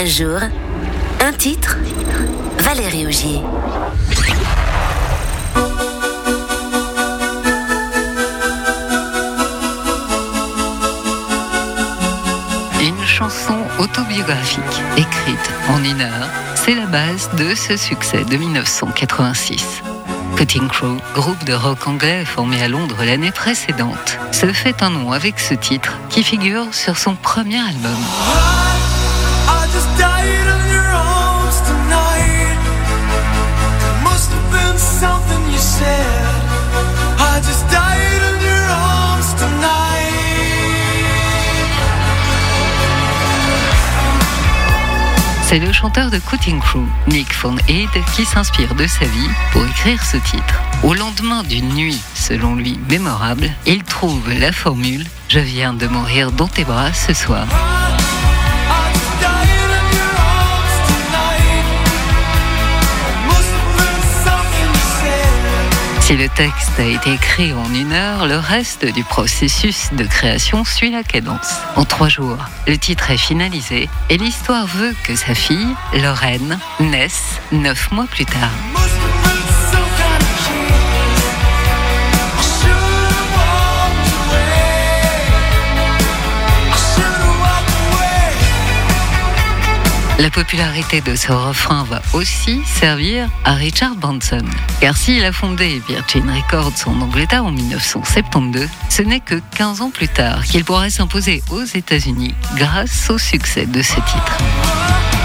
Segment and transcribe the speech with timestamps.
[0.00, 0.38] Un jour,
[1.20, 1.76] un titre,
[2.60, 3.40] Valérie Augier.
[12.80, 14.62] Une chanson autobiographique,
[14.96, 19.82] écrite en une heure, c'est la base de ce succès de 1986.
[20.36, 25.10] Cutting Crow, groupe de rock anglais formé à Londres l'année précédente, se fait un nom
[25.10, 28.57] avec ce titre qui figure sur son premier album.
[45.48, 49.64] C'est le chanteur de Cutting Crew, Nick Von Heide, qui s'inspire de sa vie pour
[49.64, 50.60] écrire ce titre.
[50.82, 56.32] Au lendemain d'une nuit, selon lui, mémorable, il trouve la formule Je viens de mourir
[56.32, 57.46] dans tes bras ce soir.
[66.08, 70.64] Si le texte a été écrit en une heure, le reste du processus de création
[70.64, 71.52] suit la cadence.
[71.76, 77.38] En trois jours, le titre est finalisé et l'histoire veut que sa fille, Lorraine, naisse
[77.52, 78.97] neuf mois plus tard.
[90.18, 94.44] La popularité de ce refrain va aussi servir à Richard Branson.
[94.80, 99.90] Car s'il a fondé Virgin Records en Angleterre en 1972, ce n'est que 15 ans
[99.90, 105.17] plus tard qu'il pourra s'imposer aux États-Unis grâce au succès de ce titre.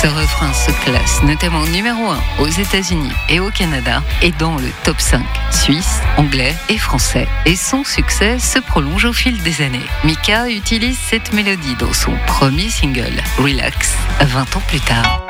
[0.00, 4.70] Ce refrain se classe notamment numéro 1 aux États-Unis et au Canada et dans le
[4.82, 7.28] top 5 suisse, anglais et français.
[7.44, 9.78] Et son succès se prolonge au fil des années.
[10.04, 15.29] Mika utilise cette mélodie dans son premier single, Relax, 20 ans plus tard.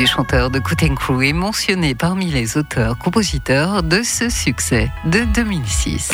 [0.00, 6.08] Du chanteur de Cutting Crew est mentionné parmi les auteurs-compositeurs de ce succès de 2006.